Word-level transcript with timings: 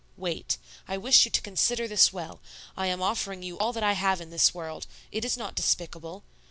"Wait. 0.17 0.57
I 0.87 0.97
wish 0.97 1.25
you 1.25 1.29
to 1.31 1.41
consider 1.41 1.87
this 1.87 2.11
well. 2.11 2.41
I 2.75 2.87
am 2.87 3.03
offering 3.03 3.43
you 3.43 3.59
all 3.59 3.71
that 3.71 3.83
I 3.83 3.93
have 3.93 4.19
in 4.19 4.31
the 4.31 4.51
world; 4.51 4.87
it 5.11 5.23
is 5.23 5.37
not 5.37 5.53
despicable. 5.53 6.23